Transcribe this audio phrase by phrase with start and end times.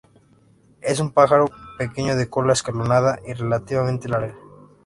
[0.81, 4.35] Es un pájaro pequeño de cola escalonada y relativamente larga.